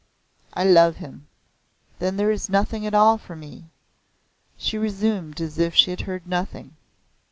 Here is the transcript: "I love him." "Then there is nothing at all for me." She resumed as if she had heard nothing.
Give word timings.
"I 0.55 0.63
love 0.63 0.95
him." 0.95 1.27
"Then 1.99 2.17
there 2.17 2.31
is 2.31 2.49
nothing 2.49 2.87
at 2.87 2.95
all 2.95 3.19
for 3.19 3.35
me." 3.35 3.65
She 4.57 4.75
resumed 4.79 5.39
as 5.39 5.59
if 5.59 5.75
she 5.75 5.91
had 5.91 6.01
heard 6.09 6.25
nothing. 6.25 6.75